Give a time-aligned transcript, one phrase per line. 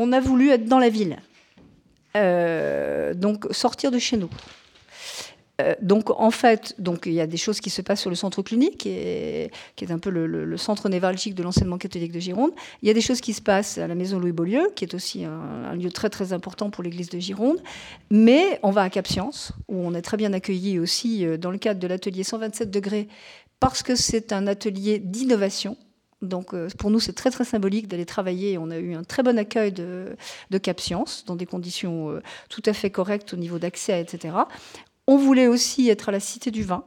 [0.00, 1.16] on a voulu être dans la ville.
[2.14, 4.30] donc sortir de chez nous.
[5.60, 8.16] Euh, donc en fait, donc il y a des choses qui se passent sur le
[8.16, 9.50] centre clinique, qui est,
[9.90, 12.52] un peu le, centre névralgique de l'enseignement catholique de Gironde.
[12.82, 14.94] Il y a des choses qui se passent à la maison Louis Beaulieu, qui est
[14.94, 17.58] aussi un, lieu très très important pour l'Église de Gironde.
[18.10, 21.50] Mais on va à Cap Science, où on est très bien accueilli aussi euh, dans
[21.50, 23.08] le cadre de l'atelier 127 degrés,
[23.58, 25.76] parce que c'est un atelier d'innovation.
[26.22, 28.58] Donc euh, pour nous, c'est très très symbolique d'aller travailler.
[28.58, 30.16] On a eu un très bon accueil de,
[30.50, 34.34] de Cap Science dans des conditions tout à fait correctes au niveau d'accès, etc.
[35.06, 36.84] On voulait aussi être à la Cité du Vin,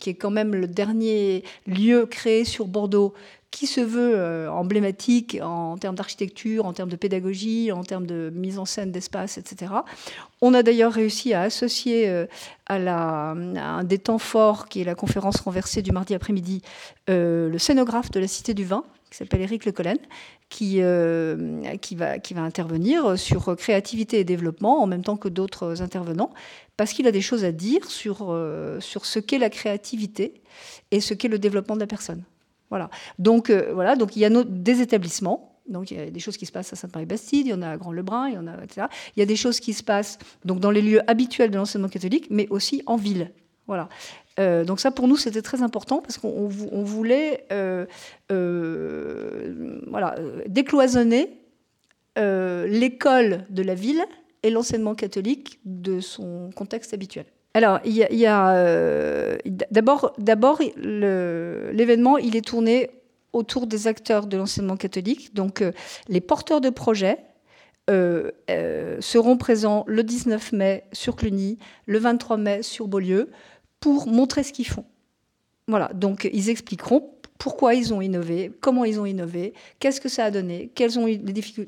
[0.00, 3.14] qui est quand même le dernier lieu créé sur Bordeaux
[3.54, 8.32] qui se veut euh, emblématique en termes d'architecture, en termes de pédagogie, en termes de
[8.34, 9.72] mise en scène d'espace, etc.
[10.40, 12.26] On a d'ailleurs réussi à associer euh,
[12.66, 16.62] à, un des temps forts, qui est la conférence renversée du mardi après-midi,
[17.08, 19.98] euh, le scénographe de la Cité du Vin, qui s'appelle Éric Le Collen,
[20.48, 20.80] qui,
[21.80, 26.32] qui, va, intervenir sur créativité et développement en même temps que d'autres intervenants
[26.76, 28.26] parce qu'il a des choses à dire sur
[28.80, 30.42] ce qu'est la créativité
[30.90, 32.24] et ce qu'est le développement de la personne.
[32.74, 32.90] Voilà.
[33.20, 35.60] Donc, euh, voilà, donc il y a des établissements.
[35.68, 37.68] Donc il y a des choses qui se passent à Sainte-Marie-Bastide, il y en a
[37.70, 38.88] à Grand-Lebrun, il y en a, etc.
[39.16, 41.88] Il y a des choses qui se passent donc, dans les lieux habituels de l'enseignement
[41.88, 43.30] catholique, mais aussi en ville.
[43.68, 43.88] Voilà.
[44.40, 47.46] Euh, donc ça, pour nous, c'était très important parce qu'on voulait
[49.86, 50.16] voilà,
[50.48, 51.30] décloisonner
[52.16, 54.04] l'école de la ville
[54.42, 57.26] et l'enseignement catholique de son contexte habituel.
[57.56, 59.38] Alors, y a, euh,
[59.70, 62.90] d'abord, d'abord l'événement, il est tourné
[63.32, 65.34] autour des acteurs de l'enseignement catholique.
[65.34, 65.70] Donc, euh,
[66.08, 67.18] les porteurs de projets
[67.90, 68.32] euh,
[69.00, 73.30] seront présents le 19 mai sur Cluny, le 23 mai sur Beaulieu,
[73.78, 74.84] pour montrer ce qu'ils font.
[75.68, 80.26] Voilà, donc ils expliqueront pourquoi ils ont innové, comment ils ont innové, qu'est-ce que ça
[80.26, 81.18] a donné, quelles, ont les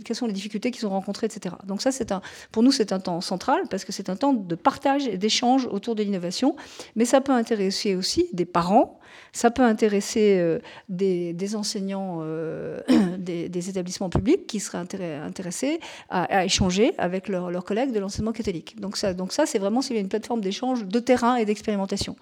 [0.04, 1.56] quelles sont les difficultés qu'ils ont rencontrées, etc.
[1.66, 2.20] Donc ça, un,
[2.52, 5.66] pour nous, c'est un temps central parce que c'est un temps de partage et d'échange
[5.66, 6.54] autour de l'innovation.
[6.94, 9.00] Mais ça peut intéresser aussi des parents,
[9.32, 12.80] ça peut intéresser euh, des, enseignants euh,
[13.18, 18.80] des, établissements publics qui seraient intéressés à, échanger avec leurs collègues de l'enseignement catholique.
[18.80, 22.16] Donc ça, donc ça c'est vraiment une plateforme d'échange de terrain et d'expérimentation.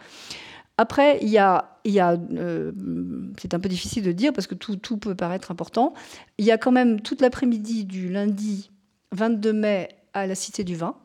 [0.76, 2.72] Après, il y a, euh,
[3.38, 5.94] c'est un peu difficile de dire parce que tout, peut paraître important.
[6.38, 8.70] Il y a quand même toute l'après-midi du lundi
[9.12, 10.96] 22 mai à la Cité du Vin,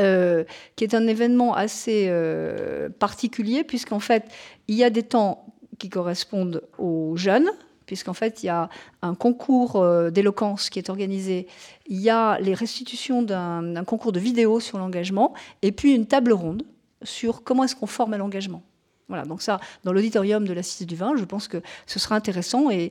[0.00, 0.44] euh,
[0.76, 4.24] qui est un événement assez euh, particulier puisqu'en fait,
[4.68, 7.48] il y a des temps qui correspondent aux jeunes,
[7.86, 8.68] puisqu'en fait, il y a
[9.02, 11.46] un concours d'éloquence qui est organisé,
[11.86, 16.32] il y a les restitutions d'un concours de vidéo sur l'engagement, et puis une table
[16.32, 16.64] ronde
[17.02, 18.62] sur comment est-ce qu'on forme à l'engagement.
[19.08, 22.16] Voilà, donc ça, dans l'auditorium de la Cité du Vin, je pense que ce sera
[22.16, 22.90] intéressant et,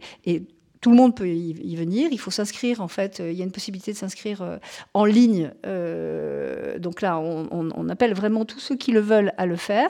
[0.81, 2.09] tout le monde peut y, venir.
[2.11, 4.57] Il faut s'inscrire, en fait, il y a une possibilité de s'inscrire euh,
[4.93, 5.51] en ligne.
[5.65, 9.89] Euh, donc là, on, appelle vraiment tous ceux qui le veulent à le faire.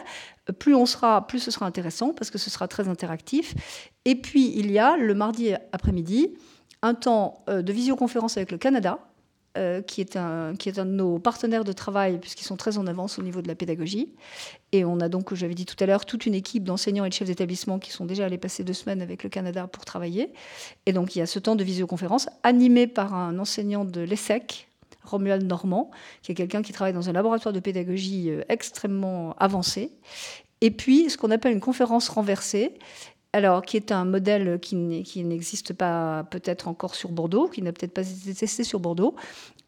[0.57, 3.55] Plus on sera, plus ce sera intéressant parce que ce sera très interactif.
[4.05, 6.37] Et puis, il y a le mardi après-midi
[6.81, 8.99] un temps euh, de visioconférence avec le Canada
[9.57, 12.77] euh, qui, est un, qui est un de nos partenaires de travail, puisqu'ils sont très
[12.77, 14.09] en avance au niveau de la pédagogie.
[14.71, 17.13] Et on a donc, j'avais dit tout à l'heure, toute une équipe d'enseignants et de
[17.13, 20.33] chefs d'établissement qui sont déjà allés passer deux semaines avec le Canada pour travailler.
[20.85, 24.69] Et donc, il y a ce temps de visioconférence animé par un enseignant de l'ESSEC,
[25.03, 25.91] Romuald Normand,
[26.21, 29.91] qui est quelqu'un qui travaille dans un laboratoire de pédagogie euh, extrêmement avancé.
[30.61, 32.73] Et puis, ce qu'on appelle une conférence renversée,
[33.35, 37.93] alors qui est un modèle qui n'existe pas peut-être encore sur Bordeaux, qui n'a peut-être
[37.93, 39.13] pas été testé sur Bordeaux,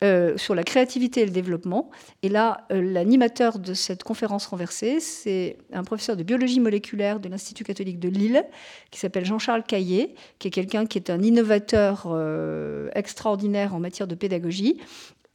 [0.05, 1.89] euh, sur la créativité et le développement.
[2.23, 7.27] Et là, euh, l'animateur de cette conférence renversée, c'est un professeur de biologie moléculaire de
[7.27, 8.45] l'Institut catholique de Lille,
[8.89, 14.07] qui s'appelle Jean-Charles Caillé, qui est quelqu'un qui est un innovateur euh, extraordinaire en matière
[14.07, 14.79] de pédagogie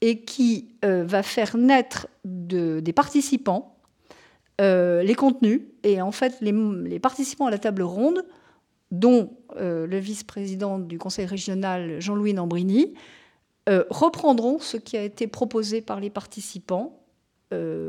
[0.01, 3.72] et qui va faire naître des participants
[4.61, 5.63] euh, les contenus.
[5.83, 8.25] Et en fait, les, participants à la table ronde,
[8.91, 12.95] dont euh, le vice-président du conseil régional Jean-Louis Nambrini,
[13.69, 16.99] euh, reprendront ce qui a été proposé par les participants,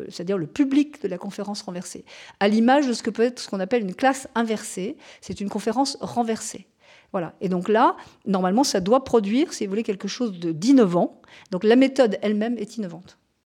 [0.09, 2.03] c'est-à-dire le public de la conférence renversée,
[2.41, 4.97] à l'image de ce que peut être ce qu'on appelle une classe inversée.
[5.21, 6.67] C'est une conférence renversée.
[7.13, 7.33] Voilà.
[7.39, 7.95] Et donc là,
[8.25, 11.21] normalement, ça doit produire, si vous voulez, quelque chose d'innovant.
[11.51, 13.17] Donc la méthode elle-même est innovante.